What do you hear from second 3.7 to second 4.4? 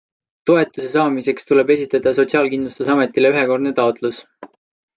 taotlus.